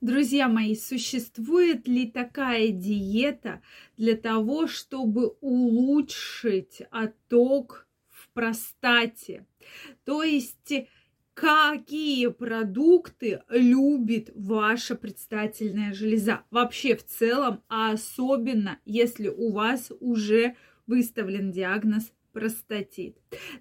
Друзья 0.00 0.48
мои, 0.48 0.74
существует 0.76 1.86
ли 1.86 2.10
такая 2.10 2.68
диета 2.68 3.60
для 3.98 4.16
того, 4.16 4.66
чтобы 4.66 5.36
улучшить 5.42 6.80
отток 6.90 7.86
в 8.08 8.30
простате? 8.30 9.46
То 10.04 10.22
есть 10.22 10.72
какие 11.34 12.28
продукты 12.28 13.42
любит 13.50 14.30
ваша 14.34 14.94
предстательная 14.94 15.92
железа? 15.92 16.44
Вообще 16.50 16.96
в 16.96 17.04
целом, 17.04 17.62
а 17.68 17.92
особенно 17.92 18.78
если 18.86 19.28
у 19.28 19.52
вас 19.52 19.92
уже 20.00 20.56
выставлен 20.86 21.52
диагноз 21.52 22.10
простатит. 22.32 23.16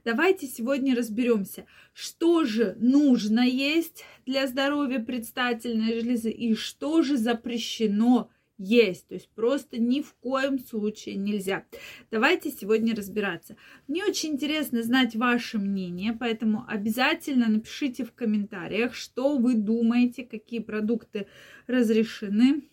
Давайте 0.05 0.47
сегодня 0.47 0.95
разберемся, 0.95 1.65
что 1.93 2.45
же 2.45 2.75
нужно 2.79 3.41
есть 3.41 4.03
для 4.25 4.47
здоровья 4.47 4.99
предстательной 4.99 5.99
железы 5.99 6.31
и 6.31 6.53
что 6.53 7.01
же 7.01 7.17
запрещено 7.17 8.29
есть. 8.59 9.07
То 9.07 9.15
есть 9.15 9.29
просто 9.29 9.79
ни 9.79 10.01
в 10.01 10.13
коем 10.15 10.59
случае 10.59 11.15
нельзя. 11.15 11.65
Давайте 12.11 12.51
сегодня 12.51 12.93
разбираться. 12.93 13.55
Мне 13.87 14.03
очень 14.03 14.33
интересно 14.33 14.83
знать 14.83 15.15
ваше 15.15 15.57
мнение, 15.57 16.13
поэтому 16.13 16.65
обязательно 16.67 17.47
напишите 17.47 18.03
в 18.03 18.13
комментариях, 18.13 18.93
что 18.93 19.37
вы 19.37 19.55
думаете, 19.55 20.25
какие 20.25 20.59
продукты 20.59 21.27
разрешены, 21.65 22.63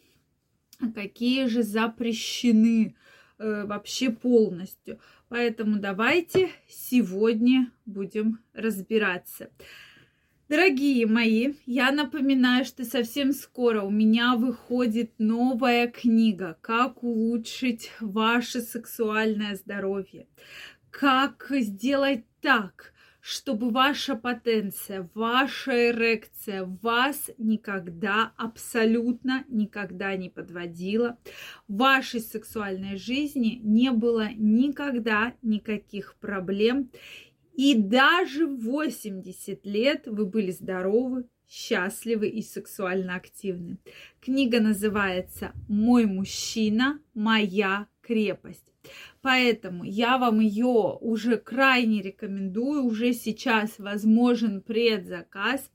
а 0.81 0.91
какие 0.91 1.47
же 1.47 1.63
запрещены 1.63 2.97
э, 3.39 3.65
вообще 3.67 4.11
полностью. 4.11 4.99
Поэтому 5.29 5.79
давайте 5.79 6.51
сегодня 6.69 7.71
будем 7.85 8.39
разбираться. 8.55 9.51
Дорогие 10.49 11.07
мои, 11.07 11.55
я 11.67 11.91
напоминаю, 11.91 12.65
что 12.65 12.85
совсем 12.85 13.33
скоро 13.33 13.83
у 13.83 13.91
меня 13.91 14.37
выходит 14.37 15.11
новая 15.19 15.89
книга 15.89 16.57
«Как 16.61 17.03
улучшить 17.03 17.91
ваше 17.99 18.61
сексуальное 18.61 19.57
здоровье». 19.57 20.29
Как 20.91 21.49
сделать 21.51 22.25
так, 22.41 22.95
чтобы 23.27 23.71
ваша 23.71 24.15
потенция, 24.15 25.11
ваша 25.13 25.91
эрекция 25.91 26.65
вас 26.81 27.29
никогда, 27.39 28.33
абсолютно 28.37 29.45
никогда 29.49 30.15
не 30.15 30.31
подводила. 30.31 31.19
В 31.67 31.79
вашей 31.79 32.21
сексуальной 32.21 32.97
жизни 32.97 33.59
не 33.65 33.91
было 33.91 34.29
никогда 34.37 35.35
никаких 35.43 36.15
проблем. 36.21 36.93
И 37.57 37.75
даже 37.75 38.47
в 38.47 38.61
80 38.61 39.67
лет 39.67 40.07
вы 40.07 40.25
были 40.25 40.53
здоровы, 40.53 41.25
счастливы 41.49 42.29
и 42.29 42.43
сексуально 42.43 43.17
активны. 43.17 43.79
Книга 44.21 44.61
называется 44.61 45.51
«Мой 45.69 46.07
мужчина, 46.07 47.01
моя 47.13 47.89
крепость». 48.03 48.73
Поэтому 49.23 49.85
я 49.85 50.19
вам 50.19 50.41
ее 50.41 50.97
уже 51.01 51.37
крайне 51.37 52.03
рекомендую. 52.03 52.85
Уже 52.85 53.13
сейчас 53.13 53.79
возможен 53.79 54.61
предзаказ. 54.61 55.71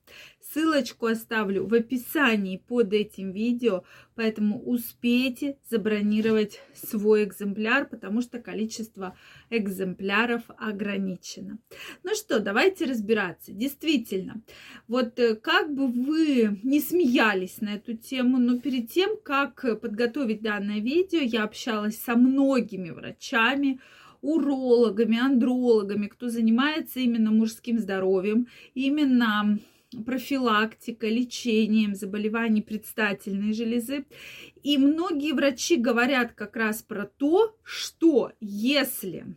Ссылочку 0.53 1.05
оставлю 1.05 1.65
в 1.65 1.73
описании 1.73 2.57
под 2.57 2.91
этим 2.91 3.31
видео, 3.31 3.83
поэтому 4.15 4.61
успейте 4.61 5.57
забронировать 5.69 6.59
свой 6.73 7.23
экземпляр, 7.23 7.87
потому 7.87 8.21
что 8.21 8.39
количество 8.39 9.15
экземпляров 9.49 10.43
ограничено. 10.57 11.57
Ну 12.03 12.15
что, 12.15 12.41
давайте 12.41 12.83
разбираться. 12.85 13.53
Действительно, 13.53 14.41
вот 14.89 15.17
э, 15.19 15.35
как 15.35 15.73
бы 15.73 15.87
вы 15.87 16.59
не 16.63 16.81
смеялись 16.81 17.61
на 17.61 17.75
эту 17.75 17.95
тему, 17.95 18.37
но 18.37 18.59
перед 18.59 18.91
тем, 18.91 19.11
как 19.23 19.79
подготовить 19.79 20.41
данное 20.41 20.79
видео, 20.79 21.19
я 21.19 21.43
общалась 21.43 21.97
со 21.97 22.15
многими 22.15 22.89
врачами, 22.89 23.79
урологами, 24.21 25.17
андрологами, 25.17 26.07
кто 26.07 26.27
занимается 26.27 26.99
именно 26.99 27.31
мужским 27.31 27.79
здоровьем, 27.79 28.47
именно 28.73 29.57
профилактика, 30.05 31.07
лечением 31.07 31.95
заболеваний 31.95 32.61
предстательной 32.61 33.53
железы. 33.53 34.05
И 34.63 34.77
многие 34.77 35.33
врачи 35.33 35.75
говорят 35.75 36.33
как 36.33 36.55
раз 36.55 36.81
про 36.81 37.05
то, 37.05 37.57
что 37.63 38.31
если 38.39 39.35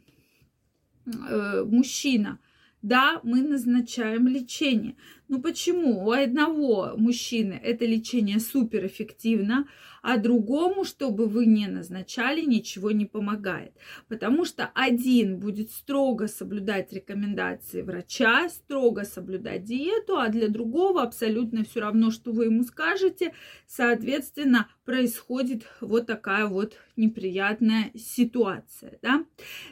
э, 1.06 1.64
мужчина, 1.64 2.38
да, 2.82 3.20
мы 3.22 3.42
назначаем 3.42 4.28
лечение. 4.28 4.96
Ну 5.34 5.42
почему? 5.42 6.06
У 6.06 6.12
одного 6.12 6.92
мужчины 6.96 7.60
это 7.60 7.84
лечение 7.84 8.38
суперэффективно, 8.38 9.66
а 10.00 10.16
другому, 10.16 10.84
чтобы 10.84 11.26
вы 11.26 11.46
не 11.46 11.66
назначали, 11.66 12.42
ничего 12.42 12.92
не 12.92 13.04
помогает. 13.04 13.72
Потому 14.06 14.44
что 14.44 14.70
один 14.74 15.40
будет 15.40 15.72
строго 15.72 16.28
соблюдать 16.28 16.92
рекомендации 16.92 17.82
врача, 17.82 18.48
строго 18.48 19.02
соблюдать 19.04 19.64
диету, 19.64 20.18
а 20.18 20.28
для 20.28 20.48
другого 20.48 21.02
абсолютно 21.02 21.64
все 21.64 21.80
равно, 21.80 22.12
что 22.12 22.30
вы 22.30 22.44
ему 22.44 22.62
скажете. 22.62 23.32
Соответственно, 23.66 24.68
происходит 24.84 25.66
вот 25.80 26.06
такая 26.06 26.46
вот 26.46 26.76
неприятная 26.96 27.90
ситуация. 27.96 28.98
Да? 29.02 29.24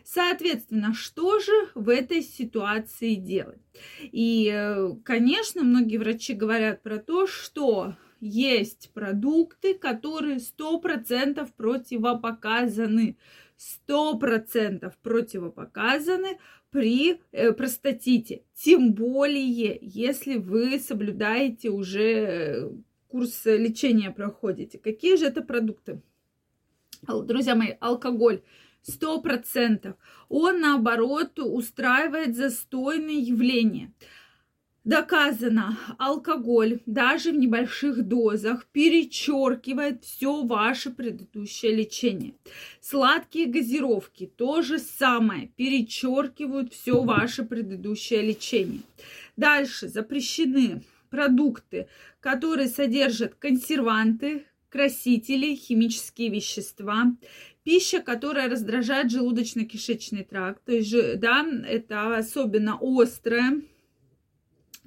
Соответственно, 0.03 0.93
что 0.95 1.39
же 1.39 1.53
в 1.75 1.89
этой 1.89 2.23
ситуации 2.23 3.15
делать? 3.15 3.61
И, 4.01 4.51
э, 4.53 4.95
конечно, 5.53 5.63
многие 5.63 5.99
врачи 5.99 6.35
говорят 6.35 6.83
про 6.83 6.99
то, 6.99 7.27
что 7.27 7.95
есть 8.21 8.91
продукты, 8.95 9.75
которые 9.75 10.39
100% 10.39 11.49
противопоказаны. 11.57 13.17
100% 13.89 14.93
противопоказаны 15.03 16.39
при 16.71 17.21
э, 17.33 17.53
простатите. 17.53 18.43
Тем 18.55 18.93
более, 18.93 19.79
если 19.81 20.37
вы 20.37 20.81
соблюдаете 20.81 21.71
уже 21.71 22.03
э, 22.03 22.71
курс 23.09 23.43
лечения 23.45 24.11
проходите. 24.11 24.79
Какие 24.79 25.17
же 25.17 25.27
это 25.27 25.43
продукты? 25.43 26.01
Друзья 27.07 27.55
мои, 27.55 27.75
алкоголь. 27.81 28.43
Сто 28.83 29.21
процентов. 29.21 29.95
Он, 30.29 30.61
наоборот, 30.61 31.39
устраивает 31.39 32.35
застойные 32.37 33.19
явления. 33.19 33.93
Доказано, 34.85 35.79
алкоголь 35.97 36.81
даже 36.87 37.31
в 37.31 37.37
небольших 37.37 38.03
дозах 38.03 38.67
перечеркивает 38.73 40.05
все 40.05 40.43
ваше 40.45 40.91
предыдущее 40.91 41.73
лечение. 41.73 42.35
Сладкие 42.81 43.47
газировки 43.47 44.27
то 44.37 44.61
же 44.63 44.81
самое, 44.81 45.49
перечеркивают 45.57 46.73
все 46.73 47.01
ваше 47.01 47.45
предыдущее 47.45 48.23
лечение. 48.23 48.81
Дальше 49.37 49.87
запрещены 49.87 50.83
продукты, 51.11 51.87
которые 52.19 52.67
содержат 52.67 53.37
консерванты, 53.37 54.47
красители, 54.69 55.55
химические 55.55 56.31
вещества, 56.31 57.15
пища, 57.63 58.01
которая 58.01 58.49
раздражает 58.49 59.13
желудочно-кишечный 59.13 60.25
тракт, 60.25 60.65
то 60.65 60.73
есть, 60.73 61.21
да, 61.21 61.47
это 61.69 62.17
особенно 62.17 62.79
острое, 62.81 63.63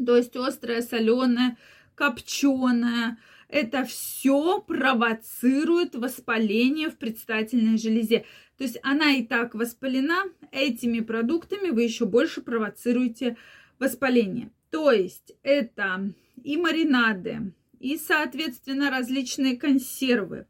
то 0.03 0.17
есть 0.17 0.35
острое, 0.35 0.81
соленое, 0.81 1.57
копченое, 1.95 3.17
это 3.47 3.85
все 3.85 4.59
провоцирует 4.61 5.95
воспаление 5.95 6.89
в 6.89 6.97
предстательной 6.97 7.77
железе. 7.77 8.25
То 8.57 8.63
есть 8.63 8.77
она 8.83 9.11
и 9.11 9.25
так 9.25 9.53
воспалена, 9.53 10.23
этими 10.51 10.99
продуктами 11.01 11.69
вы 11.69 11.83
еще 11.83 12.05
больше 12.05 12.41
провоцируете 12.41 13.37
воспаление. 13.79 14.51
То 14.71 14.91
есть 14.91 15.35
это 15.43 16.11
и 16.43 16.57
маринады, 16.57 17.53
и, 17.79 17.97
соответственно, 17.97 18.89
различные 18.89 19.57
консервы, 19.57 20.47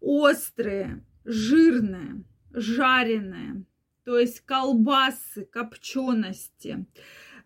острые, 0.00 1.04
жирные, 1.24 2.24
жареные, 2.52 3.64
то 4.04 4.18
есть 4.18 4.40
колбасы, 4.40 5.44
копчености, 5.44 6.86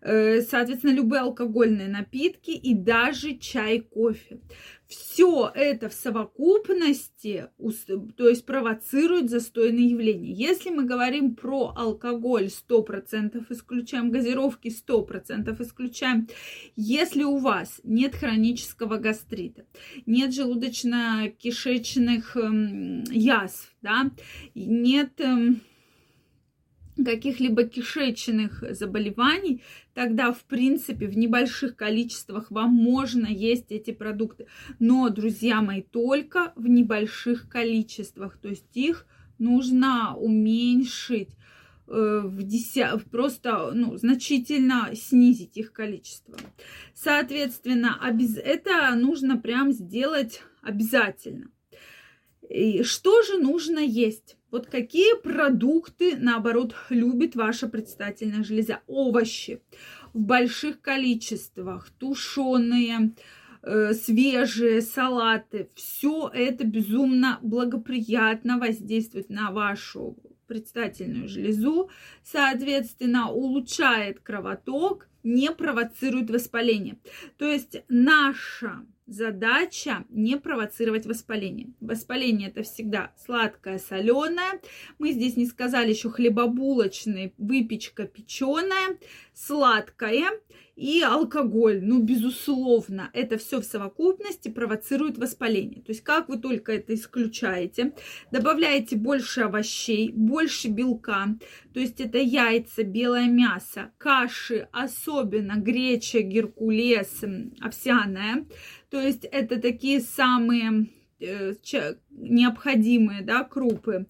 соответственно, 0.01 0.91
любые 0.91 1.21
алкогольные 1.21 1.87
напитки 1.87 2.51
и 2.51 2.73
даже 2.73 3.37
чай, 3.37 3.79
кофе. 3.79 4.39
Все 4.87 5.51
это 5.55 5.89
в 5.89 5.93
совокупности, 5.93 7.47
то 8.17 8.29
есть 8.29 8.45
провоцирует 8.45 9.31
застойные 9.31 9.89
явления. 9.89 10.31
Если 10.31 10.69
мы 10.69 10.83
говорим 10.83 11.33
про 11.35 11.73
алкоголь, 11.75 12.45
100% 12.45 13.43
исключаем, 13.49 14.11
газировки 14.11 14.67
100% 14.67 15.59
исключаем. 15.59 16.27
Если 16.75 17.23
у 17.23 17.37
вас 17.37 17.81
нет 17.83 18.13
хронического 18.15 18.97
гастрита, 18.97 19.65
нет 20.05 20.31
желудочно-кишечных 20.31 22.37
эм, 22.37 23.05
язв, 23.09 23.73
да, 23.81 24.11
нет 24.53 25.19
эм, 25.19 25.61
каких-либо 27.03 27.63
кишечных 27.63 28.63
заболеваний, 28.71 29.61
тогда, 29.93 30.31
в 30.31 30.43
принципе, 30.43 31.07
в 31.07 31.17
небольших 31.17 31.75
количествах 31.75 32.51
вам 32.51 32.71
можно 32.71 33.27
есть 33.27 33.71
эти 33.71 33.91
продукты. 33.91 34.47
Но, 34.79 35.09
друзья 35.09 35.61
мои, 35.61 35.81
только 35.81 36.53
в 36.55 36.67
небольших 36.67 37.49
количествах. 37.49 38.37
То 38.37 38.49
есть 38.49 38.65
их 38.73 39.05
нужно 39.39 40.15
уменьшить 40.15 41.31
э, 41.87 42.21
в 42.23 42.43
деся... 42.43 42.97
просто 43.11 43.71
ну, 43.73 43.97
значительно 43.97 44.91
снизить 44.95 45.57
их 45.57 45.73
количество. 45.73 46.37
Соответственно, 46.93 47.97
обез... 48.01 48.37
это 48.37 48.95
нужно 48.95 49.37
прям 49.37 49.71
сделать 49.71 50.41
обязательно. 50.61 51.49
И 52.49 52.83
что 52.83 53.23
же 53.23 53.39
нужно 53.39 53.79
есть? 53.79 54.37
Вот 54.51 54.67
какие 54.67 55.19
продукты, 55.21 56.15
наоборот, 56.17 56.75
любит 56.89 57.35
ваша 57.35 57.67
предстательная 57.67 58.43
железа? 58.43 58.81
Овощи 58.87 59.61
в 60.13 60.19
больших 60.19 60.79
количествах, 60.81 61.89
тушеные, 61.99 63.13
э, 63.63 63.93
свежие 63.93 64.81
салаты. 64.81 65.69
Все 65.75 66.31
это 66.33 66.65
безумно 66.65 67.39
благоприятно 67.41 68.57
воздействует 68.57 69.29
на 69.29 69.51
вашу 69.51 70.17
предстательную 70.47 71.27
железу, 71.27 71.89
соответственно, 72.23 73.29
улучшает 73.31 74.19
кровоток, 74.19 75.09
не 75.23 75.51
провоцирует 75.51 76.29
воспаление. 76.29 76.97
То 77.37 77.51
есть 77.51 77.83
наша 77.89 78.85
задача 79.07 80.05
не 80.09 80.37
провоцировать 80.37 81.05
воспаление. 81.05 81.73
Воспаление 81.79 82.49
это 82.49 82.63
всегда 82.63 83.13
сладкое, 83.23 83.77
соленое. 83.77 84.61
Мы 84.99 85.11
здесь 85.11 85.37
не 85.37 85.45
сказали 85.45 85.89
еще 85.89 86.09
хлебобулочный, 86.09 87.33
выпечка 87.37 88.05
печеная, 88.05 88.97
сладкое 89.33 90.31
и 90.75 91.01
алкоголь. 91.01 91.81
Ну, 91.81 92.01
безусловно, 92.01 93.09
это 93.13 93.37
все 93.37 93.61
в 93.61 93.65
совокупности 93.65 94.49
провоцирует 94.49 95.17
воспаление. 95.17 95.81
То 95.81 95.91
есть, 95.91 96.01
как 96.01 96.27
вы 96.27 96.37
только 96.37 96.73
это 96.73 96.93
исключаете, 96.93 97.93
добавляете 98.31 98.95
больше 98.95 99.41
овощей, 99.41 100.11
больше 100.11 100.67
белка, 100.67 101.27
то 101.73 101.79
есть 101.79 101.99
это 101.99 102.17
яйца, 102.17 102.83
белое 102.83 103.27
мясо, 103.27 103.91
каши, 103.97 104.67
особенно 104.71 105.55
греча, 105.55 106.21
геркулес, 106.21 107.23
овсяная, 107.61 108.45
то 108.89 109.01
есть 109.01 109.25
это 109.25 109.59
такие 109.59 110.01
самые 110.01 110.89
э, 111.19 111.53
необходимые 112.11 113.21
да, 113.21 113.43
крупы. 113.43 114.07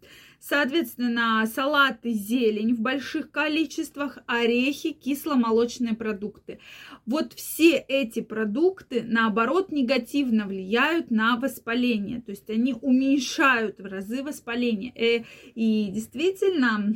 Соответственно, 0.47 1.43
салаты, 1.47 2.11
зелень 2.11 2.75
в 2.75 2.79
больших 2.79 3.31
количествах, 3.31 4.19
орехи, 4.27 4.91
кисломолочные 4.91 5.95
продукты. 5.95 6.59
Вот 7.07 7.33
все 7.33 7.77
эти 7.77 8.21
продукты, 8.21 9.01
наоборот, 9.01 9.71
негативно 9.71 10.45
влияют 10.45 11.09
на 11.09 11.37
воспаление. 11.37 12.21
То 12.21 12.29
есть 12.29 12.47
они 12.51 12.75
уменьшают 12.79 13.79
в 13.79 13.85
разы 13.85 14.21
воспаление. 14.21 14.91
Э, 14.93 15.23
и 15.55 15.89
действительно, 15.91 16.95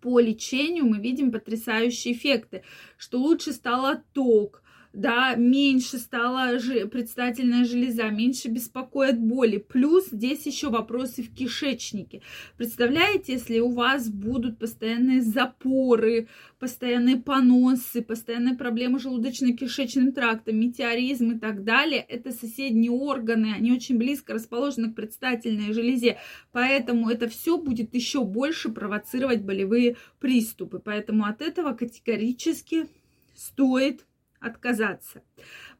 по 0.00 0.18
лечению 0.18 0.86
мы 0.86 0.98
видим 0.98 1.30
потрясающие 1.30 2.14
эффекты, 2.14 2.64
что 2.98 3.20
лучше 3.20 3.52
стал 3.52 3.86
отток, 3.86 4.63
да, 4.94 5.34
меньше 5.34 5.98
стала 5.98 6.56
предстательная 6.90 7.64
железа, 7.64 8.08
меньше 8.10 8.48
беспокоит 8.48 9.20
боли. 9.20 9.58
Плюс 9.58 10.06
здесь 10.10 10.46
еще 10.46 10.70
вопросы 10.70 11.22
в 11.24 11.34
кишечнике. 11.34 12.22
Представляете, 12.56 13.32
если 13.32 13.58
у 13.58 13.70
вас 13.70 14.08
будут 14.08 14.58
постоянные 14.58 15.20
запоры, 15.20 16.28
постоянные 16.60 17.16
поносы, 17.16 18.02
постоянные 18.02 18.54
проблемы 18.56 19.00
желудочно-кишечным 19.00 20.12
трактом, 20.12 20.60
метеоризм 20.60 21.32
и 21.32 21.38
так 21.40 21.64
далее, 21.64 22.00
это 22.08 22.30
соседние 22.30 22.92
органы, 22.92 23.52
они 23.56 23.72
очень 23.72 23.98
близко 23.98 24.32
расположены 24.32 24.92
к 24.92 24.94
предстательной 24.94 25.72
железе, 25.72 26.18
поэтому 26.52 27.10
это 27.10 27.28
все 27.28 27.58
будет 27.58 27.94
еще 27.94 28.22
больше 28.22 28.68
провоцировать 28.68 29.42
болевые 29.42 29.96
приступы. 30.20 30.78
Поэтому 30.78 31.24
от 31.24 31.42
этого 31.42 31.72
категорически 31.72 32.86
стоит 33.34 34.04
отказаться. 34.44 35.22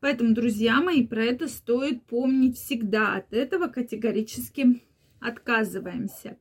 Поэтому, 0.00 0.34
друзья 0.34 0.80
мои, 0.80 1.06
про 1.06 1.24
это 1.24 1.48
стоит 1.48 2.04
помнить 2.04 2.58
всегда. 2.58 3.16
От 3.16 3.32
этого 3.32 3.68
категорически 3.68 4.82
отказываемся. 5.20 6.36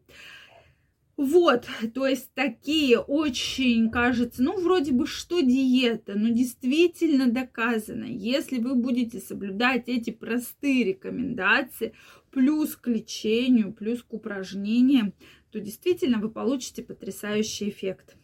Вот, 1.16 1.68
то 1.94 2.08
есть 2.08 2.34
такие 2.34 2.98
очень, 2.98 3.92
кажется, 3.92 4.42
ну, 4.42 4.60
вроде 4.60 4.92
бы, 4.92 5.06
что 5.06 5.42
диета, 5.42 6.14
но 6.16 6.30
действительно 6.30 7.32
доказано, 7.32 8.06
если 8.06 8.58
вы 8.58 8.74
будете 8.74 9.20
соблюдать 9.20 9.84
эти 9.90 10.10
простые 10.10 10.84
рекомендации, 10.84 11.94
плюс 12.32 12.76
к 12.76 12.88
лечению, 12.88 13.74
плюс 13.74 14.02
к 14.02 14.12
упражнениям, 14.12 15.14
то 15.52 15.60
действительно 15.60 16.18
вы 16.18 16.32
получите 16.32 16.82
потрясающий 16.82 17.70
эффект. 17.70 18.18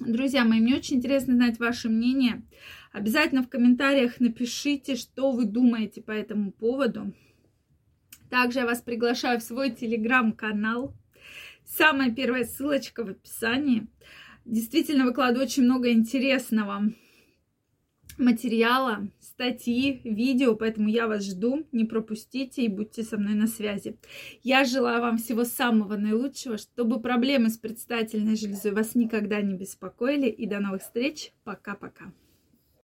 Друзья 0.00 0.44
мои, 0.44 0.60
мне 0.60 0.76
очень 0.76 0.96
интересно 0.96 1.34
знать 1.34 1.58
ваше 1.58 1.88
мнение. 1.88 2.42
Обязательно 2.92 3.42
в 3.42 3.48
комментариях 3.48 4.20
напишите, 4.20 4.94
что 4.96 5.32
вы 5.32 5.46
думаете 5.46 6.02
по 6.02 6.10
этому 6.10 6.52
поводу. 6.52 7.14
Также 8.28 8.60
я 8.60 8.66
вас 8.66 8.82
приглашаю 8.82 9.40
в 9.40 9.42
свой 9.42 9.70
телеграм-канал. 9.70 10.94
Самая 11.64 12.10
первая 12.10 12.44
ссылочка 12.44 13.04
в 13.04 13.10
описании. 13.10 13.86
Действительно 14.44 15.04
выкладываю 15.04 15.46
очень 15.46 15.64
много 15.64 15.90
интересного 15.90 16.92
материала, 18.18 19.08
статьи, 19.20 20.00
видео, 20.04 20.54
поэтому 20.56 20.88
я 20.88 21.06
вас 21.06 21.24
жду, 21.24 21.66
не 21.72 21.84
пропустите 21.84 22.62
и 22.62 22.68
будьте 22.68 23.02
со 23.02 23.16
мной 23.16 23.34
на 23.34 23.46
связи. 23.46 23.98
Я 24.42 24.64
желаю 24.64 25.00
вам 25.00 25.18
всего 25.18 25.44
самого 25.44 25.96
наилучшего, 25.96 26.58
чтобы 26.58 27.00
проблемы 27.00 27.50
с 27.50 27.58
предстательной 27.58 28.36
железой 28.36 28.72
вас 28.72 28.94
никогда 28.94 29.40
не 29.40 29.54
беспокоили 29.54 30.28
и 30.28 30.46
до 30.46 30.60
новых 30.60 30.82
встреч. 30.82 31.32
Пока-пока. 31.44 32.12